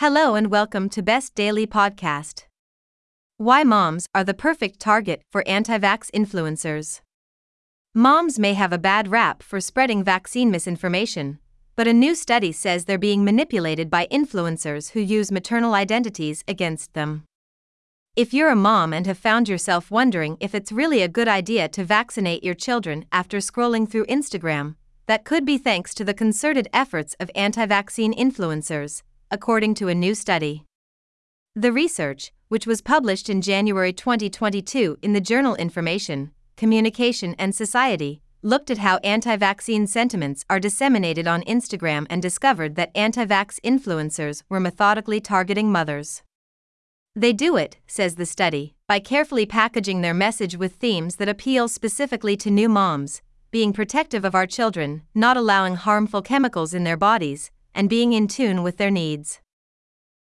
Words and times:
Hello 0.00 0.34
and 0.34 0.50
welcome 0.50 0.90
to 0.90 1.02
Best 1.02 1.34
Daily 1.34 1.66
Podcast. 1.66 2.44
Why 3.38 3.64
moms 3.64 4.06
are 4.14 4.24
the 4.24 4.34
perfect 4.34 4.78
target 4.78 5.22
for 5.32 5.42
anti 5.48 5.78
vax 5.78 6.10
influencers. 6.10 7.00
Moms 7.94 8.38
may 8.38 8.52
have 8.52 8.74
a 8.74 8.78
bad 8.78 9.08
rap 9.08 9.42
for 9.42 9.58
spreading 9.58 10.04
vaccine 10.04 10.50
misinformation, 10.50 11.38
but 11.76 11.88
a 11.88 11.94
new 11.94 12.14
study 12.14 12.52
says 12.52 12.84
they're 12.84 12.98
being 12.98 13.24
manipulated 13.24 13.88
by 13.88 14.06
influencers 14.12 14.90
who 14.90 15.00
use 15.00 15.32
maternal 15.32 15.72
identities 15.72 16.44
against 16.46 16.92
them. 16.92 17.24
If 18.14 18.34
you're 18.34 18.50
a 18.50 18.54
mom 18.54 18.92
and 18.92 19.06
have 19.06 19.16
found 19.16 19.48
yourself 19.48 19.90
wondering 19.90 20.36
if 20.40 20.54
it's 20.54 20.70
really 20.70 21.00
a 21.00 21.08
good 21.08 21.26
idea 21.26 21.68
to 21.68 21.84
vaccinate 21.84 22.44
your 22.44 22.52
children 22.52 23.06
after 23.12 23.38
scrolling 23.38 23.90
through 23.90 24.04
Instagram, 24.04 24.74
that 25.06 25.24
could 25.24 25.46
be 25.46 25.56
thanks 25.56 25.94
to 25.94 26.04
the 26.04 26.12
concerted 26.12 26.68
efforts 26.70 27.16
of 27.18 27.30
anti 27.34 27.64
vaccine 27.64 28.12
influencers 28.12 29.00
according 29.30 29.74
to 29.74 29.88
a 29.88 29.94
new 29.94 30.14
study. 30.14 30.64
The 31.54 31.72
research, 31.72 32.32
which 32.48 32.66
was 32.66 32.80
published 32.80 33.28
in 33.28 33.42
January 33.42 33.92
2022 33.92 34.98
in 35.02 35.12
the 35.12 35.20
journal 35.20 35.54
Information, 35.56 36.30
Communication 36.56 37.34
and 37.38 37.54
Society, 37.54 38.20
looked 38.42 38.70
at 38.70 38.78
how 38.78 38.98
anti 38.98 39.36
vaccine 39.36 39.86
sentiments 39.86 40.44
are 40.48 40.60
disseminated 40.60 41.26
on 41.26 41.42
Instagram 41.42 42.06
and 42.08 42.22
discovered 42.22 42.76
that 42.76 42.92
anti 42.94 43.24
vax 43.24 43.58
influencers 43.64 44.42
were 44.48 44.60
methodically 44.60 45.20
targeting 45.20 45.72
mothers. 45.72 46.22
They 47.14 47.32
do 47.32 47.56
it, 47.56 47.78
says 47.86 48.14
the 48.16 48.26
study, 48.26 48.76
by 48.86 49.00
carefully 49.00 49.46
packaging 49.46 50.02
their 50.02 50.14
message 50.14 50.56
with 50.56 50.74
themes 50.74 51.16
that 51.16 51.28
appeal 51.28 51.66
specifically 51.66 52.36
to 52.36 52.50
new 52.50 52.68
moms, 52.68 53.22
being 53.50 53.72
protective 53.72 54.24
of 54.24 54.34
our 54.34 54.46
children, 54.46 55.02
not 55.14 55.36
allowing 55.36 55.76
harmful 55.76 56.20
chemicals 56.20 56.74
in 56.74 56.84
their 56.84 56.96
bodies, 56.96 57.50
and 57.76 57.90
being 57.90 58.14
in 58.14 58.26
tune 58.26 58.62
with 58.62 58.78
their 58.78 58.90
needs. 58.90 59.40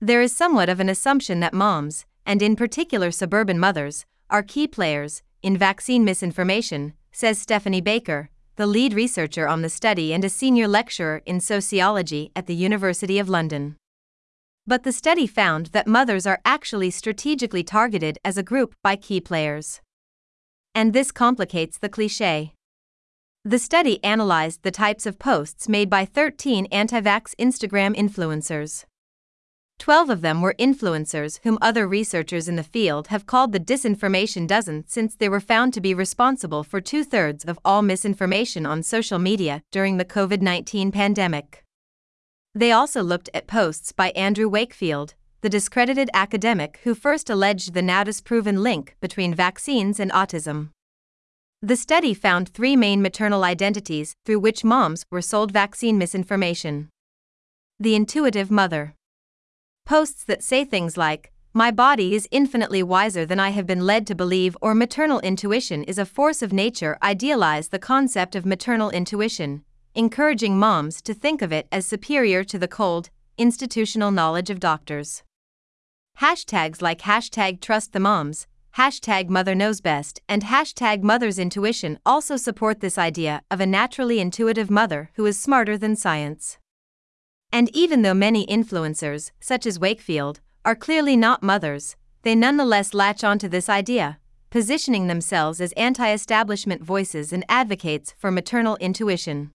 There 0.00 0.22
is 0.22 0.34
somewhat 0.34 0.68
of 0.70 0.80
an 0.80 0.88
assumption 0.88 1.40
that 1.40 1.54
moms, 1.54 2.06
and 2.26 2.42
in 2.42 2.56
particular 2.56 3.10
suburban 3.10 3.60
mothers, 3.60 4.06
are 4.30 4.42
key 4.42 4.66
players 4.66 5.22
in 5.42 5.58
vaccine 5.58 6.04
misinformation, 6.04 6.94
says 7.12 7.38
Stephanie 7.38 7.82
Baker, 7.82 8.30
the 8.56 8.66
lead 8.66 8.94
researcher 8.94 9.46
on 9.46 9.60
the 9.60 9.68
study 9.68 10.14
and 10.14 10.24
a 10.24 10.30
senior 10.30 10.66
lecturer 10.66 11.22
in 11.26 11.38
sociology 11.38 12.32
at 12.34 12.46
the 12.46 12.54
University 12.54 13.18
of 13.18 13.28
London. 13.28 13.76
But 14.66 14.84
the 14.84 14.92
study 14.92 15.26
found 15.26 15.66
that 15.66 15.86
mothers 15.86 16.26
are 16.26 16.40
actually 16.46 16.90
strategically 16.90 17.62
targeted 17.62 18.18
as 18.24 18.38
a 18.38 18.42
group 18.42 18.74
by 18.82 18.96
key 18.96 19.20
players. 19.20 19.82
And 20.74 20.94
this 20.94 21.12
complicates 21.12 21.76
the 21.76 21.90
cliche. 21.90 22.54
The 23.46 23.58
study 23.58 24.02
analyzed 24.02 24.62
the 24.62 24.70
types 24.70 25.04
of 25.04 25.18
posts 25.18 25.68
made 25.68 25.90
by 25.90 26.06
13 26.06 26.64
anti 26.72 26.98
vax 26.98 27.34
Instagram 27.38 27.94
influencers. 27.94 28.86
Twelve 29.78 30.08
of 30.08 30.22
them 30.22 30.40
were 30.40 30.54
influencers 30.58 31.40
whom 31.42 31.58
other 31.60 31.86
researchers 31.86 32.48
in 32.48 32.56
the 32.56 32.62
field 32.62 33.08
have 33.08 33.26
called 33.26 33.52
the 33.52 33.60
disinformation 33.60 34.46
dozen 34.46 34.84
since 34.86 35.14
they 35.14 35.28
were 35.28 35.40
found 35.40 35.74
to 35.74 35.82
be 35.82 35.92
responsible 35.92 36.64
for 36.64 36.80
two 36.80 37.04
thirds 37.04 37.44
of 37.44 37.58
all 37.66 37.82
misinformation 37.82 38.64
on 38.64 38.82
social 38.82 39.18
media 39.18 39.60
during 39.70 39.98
the 39.98 40.06
COVID 40.06 40.40
19 40.40 40.90
pandemic. 40.90 41.62
They 42.54 42.72
also 42.72 43.02
looked 43.02 43.28
at 43.34 43.46
posts 43.46 43.92
by 43.92 44.08
Andrew 44.12 44.48
Wakefield, 44.48 45.12
the 45.42 45.50
discredited 45.50 46.08
academic 46.14 46.80
who 46.84 46.94
first 46.94 47.28
alleged 47.28 47.74
the 47.74 47.82
now 47.82 48.04
disproven 48.04 48.62
link 48.62 48.96
between 49.02 49.34
vaccines 49.34 50.00
and 50.00 50.10
autism. 50.12 50.70
The 51.64 51.76
study 51.76 52.12
found 52.12 52.50
three 52.50 52.76
main 52.76 53.00
maternal 53.00 53.42
identities 53.42 54.16
through 54.26 54.40
which 54.40 54.64
moms 54.64 55.06
were 55.10 55.22
sold 55.22 55.50
vaccine 55.50 55.96
misinformation. 55.96 56.90
The 57.80 57.94
intuitive 57.94 58.50
mother. 58.50 58.94
Posts 59.86 60.24
that 60.24 60.42
say 60.42 60.66
things 60.66 60.98
like, 60.98 61.32
My 61.54 61.70
body 61.70 62.14
is 62.14 62.28
infinitely 62.30 62.82
wiser 62.82 63.24
than 63.24 63.40
I 63.40 63.48
have 63.48 63.66
been 63.66 63.86
led 63.86 64.06
to 64.08 64.14
believe, 64.14 64.58
or 64.60 64.74
maternal 64.74 65.20
intuition 65.20 65.84
is 65.84 65.96
a 65.96 66.04
force 66.04 66.42
of 66.42 66.52
nature, 66.52 66.98
idealize 67.02 67.68
the 67.68 67.78
concept 67.78 68.36
of 68.36 68.44
maternal 68.44 68.90
intuition, 68.90 69.64
encouraging 69.94 70.58
moms 70.58 71.00
to 71.00 71.14
think 71.14 71.40
of 71.40 71.50
it 71.50 71.66
as 71.72 71.86
superior 71.86 72.44
to 72.44 72.58
the 72.58 72.68
cold, 72.68 73.08
institutional 73.38 74.10
knowledge 74.10 74.50
of 74.50 74.60
doctors. 74.60 75.22
Hashtags 76.20 76.82
like 76.82 77.00
hashtag 77.00 77.62
trust 77.62 77.94
the 77.94 78.00
moms, 78.00 78.46
hashtag 78.76 79.28
Mother 79.28 79.54
Knows 79.54 79.80
Best, 79.80 80.20
and 80.28 80.42
hashtag 80.42 81.02
Mother's 81.02 81.38
Intuition 81.38 81.98
also 82.04 82.36
support 82.36 82.80
this 82.80 82.98
idea 82.98 83.42
of 83.50 83.60
a 83.60 83.66
naturally 83.66 84.18
intuitive 84.18 84.68
mother 84.68 85.10
who 85.14 85.24
is 85.26 85.40
smarter 85.40 85.78
than 85.78 85.94
science. 85.94 86.58
And 87.52 87.70
even 87.72 88.02
though 88.02 88.14
many 88.14 88.44
influencers, 88.46 89.30
such 89.38 89.64
as 89.64 89.78
Wakefield, 89.78 90.40
are 90.64 90.74
clearly 90.74 91.16
not 91.16 91.42
mothers, 91.42 91.94
they 92.22 92.34
nonetheless 92.34 92.94
latch 92.94 93.22
onto 93.22 93.48
this 93.48 93.68
idea, 93.68 94.18
positioning 94.50 95.06
themselves 95.06 95.60
as 95.60 95.72
anti 95.72 96.12
establishment 96.12 96.82
voices 96.82 97.32
and 97.32 97.44
advocates 97.48 98.14
for 98.18 98.32
maternal 98.32 98.76
intuition. 98.76 99.52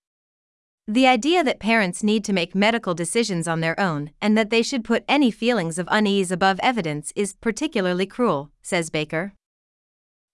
The 0.90 1.06
idea 1.06 1.44
that 1.44 1.60
parents 1.60 2.02
need 2.02 2.26
to 2.26 2.34
make 2.34 2.56
medical 2.56 2.96
decisions 2.96 3.48
on 3.48 3.60
their 3.60 3.80
own 3.80 4.10
and 4.20 4.36
that 4.36 4.50
they 4.50 4.64
should 4.64 4.84
put 4.84 5.06
any 5.08 5.30
feelings 5.30 5.78
of 5.78 5.88
unease 5.92 6.32
above 6.32 6.60
evidence 6.64 7.14
is 7.16 7.34
particularly 7.34 8.08
cruel, 8.08 8.50
says 8.64 8.90
Baker. 8.90 9.34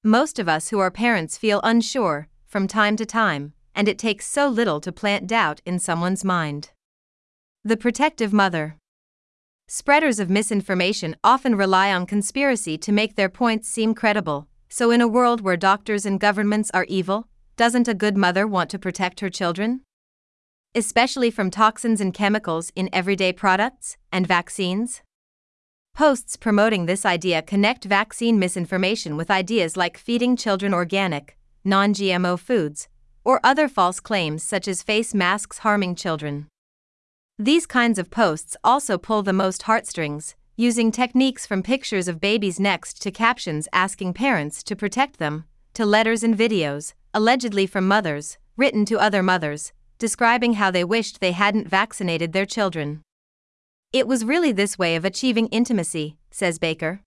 Most 0.02 0.40
of 0.40 0.48
us 0.48 0.70
who 0.70 0.80
are 0.80 0.90
parents 0.90 1.38
feel 1.38 1.60
unsure, 1.66 2.30
from 2.48 2.70
time 2.70 2.96
to 2.96 3.06
time, 3.06 3.52
and 3.76 3.90
it 3.90 4.00
takes 4.00 4.28
so 4.28 4.48
little 4.48 4.80
to 4.80 4.94
plant 4.94 5.28
doubt 5.28 5.60
in 5.66 5.78
someone's 5.78 6.24
mind. 6.24 6.70
The 7.66 7.76
protective 7.76 8.32
mother. 8.32 8.78
Spreaders 9.68 10.22
of 10.22 10.30
misinformation 10.30 11.18
often 11.22 11.56
rely 11.56 11.92
on 11.92 12.06
conspiracy 12.06 12.78
to 12.78 12.94
make 12.94 13.18
their 13.18 13.28
points 13.28 13.68
seem 13.68 13.94
credible, 13.94 14.48
so 14.70 14.90
in 14.90 15.02
a 15.02 15.08
world 15.16 15.42
where 15.42 15.58
doctors 15.58 16.06
and 16.06 16.18
governments 16.18 16.72
are 16.74 16.86
evil, 16.88 17.28
doesn't 17.58 17.90
a 17.90 17.94
good 17.94 18.16
mother 18.16 18.48
want 18.48 18.70
to 18.70 18.80
protect 18.80 19.20
her 19.20 19.30
children? 19.30 19.82
Especially 20.76 21.32
from 21.32 21.50
toxins 21.50 22.02
and 22.02 22.14
chemicals 22.14 22.72
in 22.76 22.90
everyday 22.92 23.32
products 23.32 23.96
and 24.12 24.28
vaccines? 24.28 25.02
Posts 25.96 26.36
promoting 26.36 26.86
this 26.86 27.06
idea 27.06 27.42
connect 27.42 27.86
vaccine 27.86 28.38
misinformation 28.38 29.16
with 29.16 29.32
ideas 29.32 29.78
like 29.78 29.98
feeding 29.98 30.36
children 30.36 30.74
organic, 30.74 31.38
non 31.64 31.94
GMO 31.94 32.38
foods, 32.38 32.90
or 33.24 33.40
other 33.44 33.70
false 33.70 34.02
claims 34.02 34.44
such 34.44 34.68
as 34.68 34.84
face 34.84 35.14
masks 35.14 35.60
harming 35.60 35.96
children. 35.96 36.48
These 37.40 37.66
kinds 37.66 37.98
of 37.98 38.12
posts 38.12 38.58
also 38.64 38.98
pull 38.98 39.24
the 39.24 39.34
most 39.34 39.64
heartstrings, 39.64 40.36
using 40.58 40.92
techniques 40.92 41.46
from 41.46 41.64
pictures 41.64 42.08
of 42.10 42.20
babies 42.20 42.60
next 42.60 43.02
to 43.02 43.12
captions 43.12 43.68
asking 43.72 44.14
parents 44.14 44.64
to 44.64 44.76
protect 44.76 45.18
them, 45.20 45.46
to 45.74 45.86
letters 45.86 46.24
and 46.24 46.38
videos, 46.38 46.94
allegedly 47.14 47.66
from 47.66 47.88
mothers, 47.88 48.38
written 48.58 48.86
to 48.86 49.00
other 49.00 49.24
mothers, 49.24 49.74
describing 49.98 50.54
how 50.54 50.72
they 50.72 50.84
wished 50.84 51.20
they 51.20 51.32
hadn't 51.32 51.68
vaccinated 51.68 52.34
their 52.34 52.46
children. 52.46 53.02
It 53.94 54.08
was 54.08 54.26
really 54.26 54.52
this 54.52 54.78
way 54.78 54.96
of 54.96 55.06
achieving 55.06 55.48
intimacy, 55.48 56.18
says 56.32 56.60
Baker. 56.60 57.02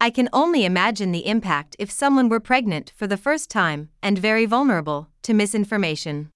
I 0.00 0.08
can 0.08 0.30
only 0.32 0.64
imagine 0.64 1.12
the 1.12 1.26
impact 1.26 1.76
if 1.78 1.90
someone 1.90 2.30
were 2.30 2.40
pregnant 2.40 2.92
for 2.96 3.06
the 3.06 3.18
first 3.18 3.50
time 3.50 3.90
and 4.02 4.18
very 4.18 4.46
vulnerable 4.46 5.08
to 5.22 5.34
misinformation. 5.34 6.30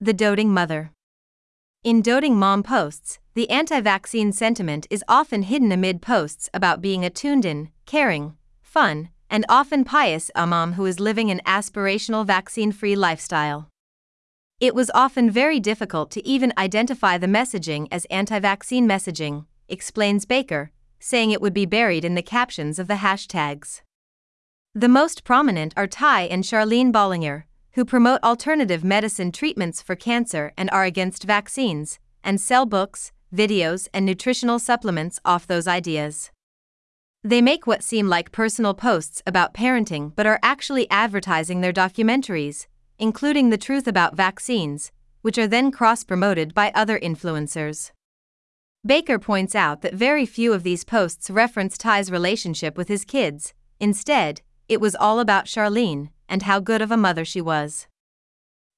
The 0.00 0.14
doting 0.14 0.50
mother. 0.54 0.92
In 1.84 2.00
doting 2.00 2.36
mom 2.36 2.62
posts, 2.62 3.18
the 3.34 3.48
anti 3.48 3.80
vaccine 3.80 4.32
sentiment 4.32 4.86
is 4.90 5.04
often 5.08 5.42
hidden 5.42 5.72
amid 5.72 6.02
posts 6.02 6.50
about 6.52 6.82
being 6.82 7.04
a 7.04 7.10
tuned 7.10 7.44
in, 7.44 7.70
caring, 7.86 8.36
fun, 8.62 9.10
and 9.30 9.46
often 9.48 9.84
pious 9.84 10.30
a 10.34 10.46
mom 10.46 10.74
who 10.74 10.84
is 10.86 11.00
living 11.00 11.30
an 11.30 11.40
aspirational 11.46 12.26
vaccine 12.26 12.72
free 12.72 12.96
lifestyle. 12.96 13.69
It 14.60 14.74
was 14.74 14.90
often 14.92 15.30
very 15.30 15.58
difficult 15.58 16.10
to 16.10 16.26
even 16.26 16.52
identify 16.58 17.16
the 17.16 17.26
messaging 17.26 17.88
as 17.90 18.04
anti 18.10 18.38
vaccine 18.38 18.86
messaging, 18.86 19.46
explains 19.70 20.26
Baker, 20.26 20.70
saying 20.98 21.30
it 21.30 21.40
would 21.40 21.54
be 21.54 21.64
buried 21.64 22.04
in 22.04 22.14
the 22.14 22.20
captions 22.20 22.78
of 22.78 22.86
the 22.86 22.96
hashtags. 22.96 23.80
The 24.74 24.88
most 24.88 25.24
prominent 25.24 25.72
are 25.78 25.86
Ty 25.86 26.24
and 26.24 26.44
Charlene 26.44 26.92
Bollinger, 26.92 27.44
who 27.72 27.86
promote 27.86 28.22
alternative 28.22 28.84
medicine 28.84 29.32
treatments 29.32 29.80
for 29.80 29.96
cancer 29.96 30.52
and 30.58 30.68
are 30.70 30.84
against 30.84 31.24
vaccines, 31.24 31.98
and 32.22 32.38
sell 32.38 32.66
books, 32.66 33.12
videos, 33.34 33.88
and 33.94 34.04
nutritional 34.04 34.58
supplements 34.58 35.18
off 35.24 35.46
those 35.46 35.66
ideas. 35.66 36.32
They 37.24 37.40
make 37.40 37.66
what 37.66 37.82
seem 37.82 38.08
like 38.08 38.30
personal 38.30 38.74
posts 38.74 39.22
about 39.26 39.54
parenting 39.54 40.12
but 40.14 40.26
are 40.26 40.38
actually 40.42 40.90
advertising 40.90 41.62
their 41.62 41.72
documentaries, 41.72 42.66
including 43.00 43.50
the 43.50 43.58
truth 43.58 43.88
about 43.88 44.14
vaccines, 44.14 44.92
which 45.22 45.38
are 45.38 45.48
then 45.48 45.72
cross 45.72 46.04
promoted 46.04 46.54
by 46.54 46.70
other 46.74 46.98
influencers. 47.00 47.90
Baker 48.86 49.18
points 49.18 49.54
out 49.54 49.82
that 49.82 49.94
very 49.94 50.24
few 50.24 50.52
of 50.52 50.62
these 50.62 50.84
posts 50.84 51.28
reference 51.30 51.76
Ty's 51.76 52.10
relationship 52.10 52.76
with 52.76 52.88
his 52.88 53.04
kids, 53.04 53.52
instead, 53.80 54.42
it 54.68 54.80
was 54.80 54.94
all 54.94 55.18
about 55.18 55.46
Charlene 55.46 56.10
and 56.28 56.42
how 56.42 56.60
good 56.60 56.80
of 56.80 56.92
a 56.92 56.96
mother 56.96 57.24
she 57.24 57.40
was. 57.40 57.88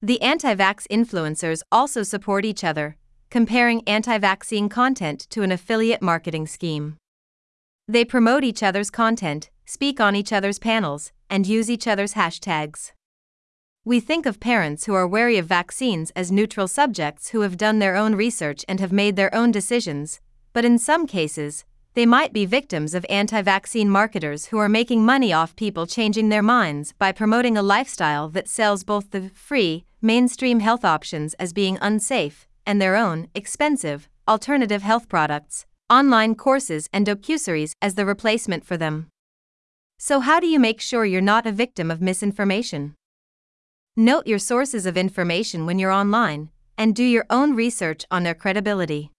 The 0.01 0.21
anti 0.23 0.55
vax 0.55 0.87
influencers 0.89 1.63
also 1.71 2.03
support 2.03 2.45
each 2.45 2.65
other, 2.65 2.97
comparing 3.31 3.87
anti 3.87 4.19
vaccine 4.19 4.69
content 4.69 5.27
to 5.31 5.43
an 5.43 5.53
affiliate 5.53 6.03
marketing 6.03 6.47
scheme. 6.47 6.97
They 7.87 8.05
promote 8.05 8.43
each 8.43 8.63
other's 8.63 8.91
content, 8.91 9.51
speak 9.67 10.01
on 10.01 10.17
each 10.17 10.33
other's 10.33 10.59
panels, 10.59 11.13
and 11.29 11.47
use 11.47 11.71
each 11.71 11.87
other's 11.87 12.15
hashtags. 12.15 12.93
We 13.85 13.99
think 13.99 14.27
of 14.27 14.39
parents 14.39 14.85
who 14.85 14.95
are 14.95 15.09
wary 15.09 15.39
of 15.39 15.47
vaccines 15.47 16.13
as 16.13 16.31
neutral 16.31 16.69
subjects 16.69 17.31
who 17.31 17.41
have 17.41 17.57
done 17.57 17.81
their 17.81 17.97
own 17.97 18.15
research 18.15 18.65
and 18.69 18.79
have 18.79 18.93
made 18.93 19.17
their 19.17 19.35
own 19.35 19.51
decisions, 19.51 20.21
but 20.53 20.65
in 20.65 20.79
some 20.79 21.05
cases, 21.05 21.65
they 21.95 22.07
might 22.07 22.33
be 22.33 22.47
victims 22.47 22.95
of 22.95 23.05
anti 23.11 23.43
vaccine 23.43 23.91
marketers 23.91 24.47
who 24.47 24.59
are 24.59 24.69
making 24.69 25.05
money 25.05 25.33
off 25.33 25.57
people 25.57 25.89
changing 25.89 26.29
their 26.29 26.45
minds 26.45 26.93
by 26.93 27.11
promoting 27.11 27.57
a 27.57 27.63
lifestyle 27.63 28.29
that 28.29 28.49
sells 28.49 28.85
both 28.85 29.11
the 29.11 29.31
free, 29.31 29.85
mainstream 30.01 30.61
health 30.61 30.85
options 30.85 31.35
as 31.35 31.53
being 31.53 31.77
unsafe 31.81 32.47
and 32.65 32.81
their 32.81 32.95
own, 32.95 33.27
expensive, 33.35 34.09
alternative 34.29 34.83
health 34.83 35.09
products, 35.09 35.67
online 35.91 36.37
courses, 36.37 36.89
and 36.93 37.05
docuseries 37.05 37.73
as 37.83 37.97
the 37.97 38.07
replacement 38.07 38.65
for 38.65 38.77
them. 38.77 39.09
So, 39.99 40.21
how 40.21 40.39
do 40.39 40.47
you 40.47 40.61
make 40.61 40.81
sure 40.81 41.05
you're 41.05 41.21
not 41.21 41.49
a 41.49 41.53
victim 41.53 41.91
of 41.91 42.01
misinformation? 42.01 42.95
Note 43.97 44.27
your 44.27 44.39
sources 44.39 44.87
of 44.87 44.97
information 44.97 45.67
when 45.67 45.79
you're 45.79 45.91
online, 45.91 46.49
and 46.79 46.95
do 46.95 47.05
your 47.05 47.27
own 47.29 47.55
research 47.55 48.07
on 48.11 48.23
their 48.23 48.35
credibility. 48.35 49.11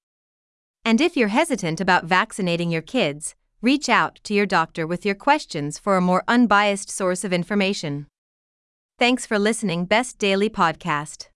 And 0.84 1.00
if 1.00 1.16
you're 1.16 1.28
hesitant 1.28 1.80
about 1.80 2.06
vaccinating 2.06 2.72
your 2.72 2.82
kids, 2.82 3.36
reach 3.62 3.88
out 3.88 4.20
to 4.24 4.34
your 4.34 4.48
doctor 4.48 4.88
with 4.88 5.06
your 5.06 5.14
questions 5.14 5.78
for 5.78 5.96
a 5.96 6.02
more 6.02 6.24
unbiased 6.28 6.90
source 6.90 7.24
of 7.24 7.32
information. 7.32 8.08
Thanks 8.98 9.28
for 9.28 9.38
listening, 9.38 9.86
Best 9.86 10.18
Daily 10.18 10.50
Podcast. 10.50 11.28